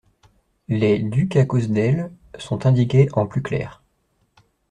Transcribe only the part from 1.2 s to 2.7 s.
à cause d’elle» sont